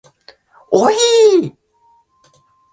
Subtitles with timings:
[0.71, 1.53] おいいい